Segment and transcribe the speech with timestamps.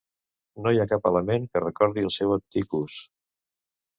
[0.63, 2.99] No hi ha cap element que recordi el seu antic ús.